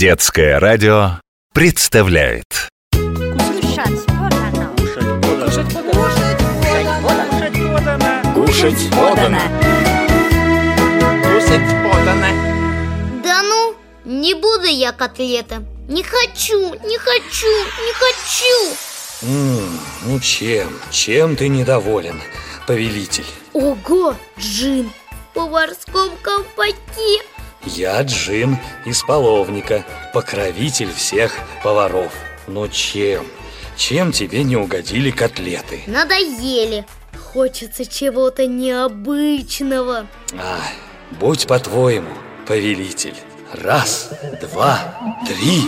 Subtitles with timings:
[0.00, 1.20] Детское радио
[1.52, 2.46] представляет.
[2.90, 4.74] Кушать подано.
[8.34, 9.40] Кушать подано.
[11.22, 12.30] Кушать подано.
[13.22, 13.76] Да ну,
[14.06, 15.56] не буду я котлеты.
[15.86, 17.52] Не хочу, не хочу,
[17.84, 18.76] не хочу.
[19.20, 22.22] М, ну чем, чем ты недоволен,
[22.66, 23.26] повелитель?
[23.52, 27.20] Ого, джин в поварском колпаке
[27.64, 29.84] Я Джин из половника,
[30.14, 31.32] покровитель всех
[31.62, 32.12] поваров.
[32.46, 33.26] Но чем?
[33.76, 35.82] Чем тебе не угодили котлеты?
[35.86, 36.86] Надоели
[37.32, 40.06] Хочется чего-то необычного
[40.36, 40.60] А,
[41.12, 42.10] будь по-твоему,
[42.46, 43.14] повелитель.
[43.52, 44.96] Раз, два,
[45.26, 45.62] три.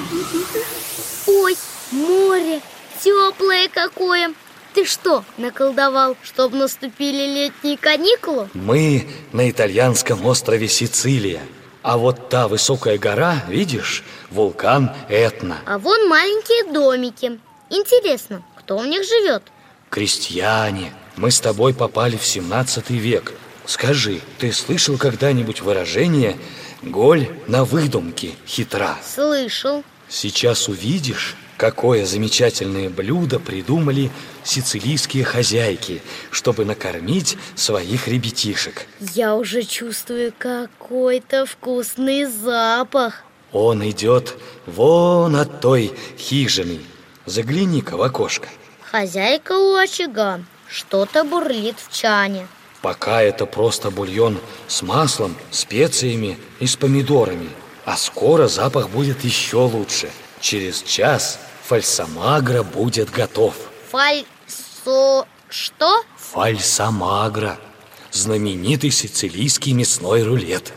[1.27, 1.57] Ой,
[1.93, 2.61] море,
[3.01, 4.33] теплое какое
[4.75, 8.49] Ты что, наколдовал, чтобы наступили летние каникулы?
[8.55, 11.43] Мы на итальянском острове Сицилия.
[11.83, 15.59] А вот та высокая гора, видишь, вулкан Этна.
[15.67, 19.43] А вон маленькие домики Интересно, кто в них живет?
[19.89, 23.33] Крестьяне, мы с тобой попали в 17 век.
[23.65, 26.37] Скажи, ты слышал когда-нибудь выражение
[26.83, 28.99] «голь на выдумке хитра»?
[29.03, 34.11] Слышал Сейчас увидишь, какое замечательное блюдо придумали
[34.45, 38.87] сицилийские хозяйки, чтобы накормить своих ребятишек.
[39.01, 46.81] Я уже чувствую какой-то вкусный запах Он идет вон от той хижины.
[47.25, 48.49] Загляни-ка в окошко.
[48.91, 52.47] Хозяйка у очага Что-то бурлит в чане
[52.83, 54.39] Пока это просто бульон
[54.69, 57.49] с маслом, специями и с помидорами.
[57.85, 60.11] А скоро запах будет еще лучше.
[60.41, 63.55] Через час фальсамагра будет готов.
[63.91, 65.27] Фальсо...
[65.49, 66.03] Что?
[66.17, 67.59] Фальсамагра–
[68.13, 70.73] знаменитый сицилийский мясной рулет.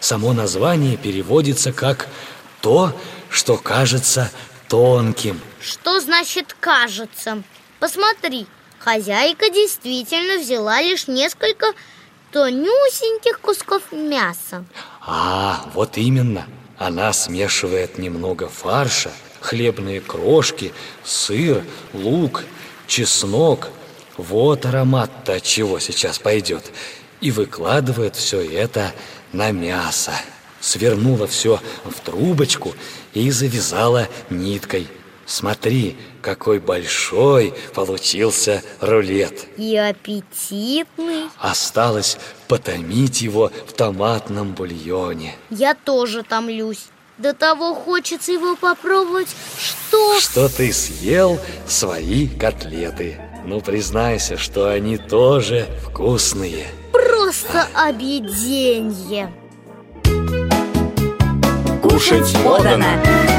[0.00, 2.08] Само название переводится как
[2.60, 2.92] «то,
[3.30, 4.30] что кажется
[4.68, 5.40] тонким».
[5.60, 7.42] Что значит «кажется»?
[7.78, 8.46] Посмотри,
[8.78, 11.66] хозяйка действительно взяла лишь несколько
[12.32, 14.64] тонюсеньких кусков мяса
[15.00, 16.46] А, вот именно.
[16.78, 20.72] Она смешивает немного фарша, хлебные крошки,
[21.04, 21.62] сыр,
[21.92, 22.42] лук,
[22.88, 23.68] чеснок.
[24.16, 26.72] Вот аромат-то от чего сейчас пойдет.
[27.20, 28.92] И выкладывает все это
[29.32, 30.12] на мясо.
[30.60, 32.74] Свернула все в трубочку
[33.14, 34.88] и завязала ниткой.
[35.32, 39.46] Смотри, какой большой получился рулет.
[39.56, 41.30] И аппетитный.
[41.38, 45.34] Осталось потомить его в томатном бульоне.
[45.48, 46.84] Я тоже томлюсь.
[47.16, 49.28] До того хочется его попробовать,
[49.58, 50.20] что...
[50.20, 53.18] Что ты съел свои котлеты?
[53.46, 56.66] Ну, признайся, что они тоже вкусные.
[56.92, 59.32] Просто объеденье.
[61.82, 63.31] Кушать подано.